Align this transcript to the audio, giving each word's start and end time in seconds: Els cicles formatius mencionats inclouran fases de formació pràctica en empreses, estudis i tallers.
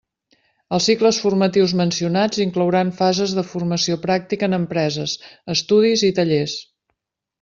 Els 0.77 0.85
cicles 0.89 1.17
formatius 1.25 1.75
mencionats 1.81 2.41
inclouran 2.45 2.93
fases 3.01 3.35
de 3.41 3.45
formació 3.51 3.99
pràctica 4.07 4.49
en 4.49 4.59
empreses, 4.59 5.15
estudis 5.57 6.07
i 6.09 6.11
tallers. 6.23 6.57